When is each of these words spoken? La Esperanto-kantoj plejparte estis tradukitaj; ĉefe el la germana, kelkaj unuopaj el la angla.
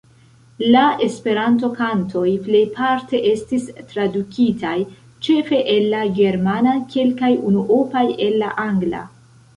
La 0.75 0.83
Esperanto-kantoj 1.07 2.23
plejparte 2.47 3.21
estis 3.33 3.67
tradukitaj; 3.91 4.73
ĉefe 5.27 5.63
el 5.77 5.87
la 5.95 6.03
germana, 6.21 6.75
kelkaj 6.95 7.31
unuopaj 7.51 8.07
el 8.29 8.41
la 8.47 8.51
angla. 8.69 9.09